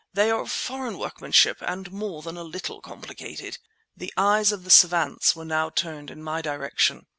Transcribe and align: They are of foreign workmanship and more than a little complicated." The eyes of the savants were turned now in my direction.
They 0.15 0.31
are 0.31 0.41
of 0.41 0.51
foreign 0.51 0.97
workmanship 0.97 1.57
and 1.61 1.91
more 1.91 2.23
than 2.23 2.35
a 2.35 2.41
little 2.43 2.81
complicated." 2.81 3.59
The 3.95 4.11
eyes 4.17 4.51
of 4.51 4.63
the 4.63 4.71
savants 4.71 5.35
were 5.35 5.69
turned 5.75 6.09
now 6.09 6.13
in 6.13 6.23
my 6.23 6.41
direction. 6.41 7.05